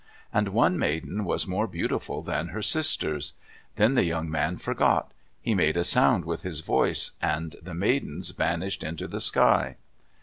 [0.33, 3.33] And one maiden was more beautiful than her sisters.
[3.75, 8.31] Then the young man forgot; he made a sound with his voice and the maidens
[8.31, 9.75] vanished into the sky.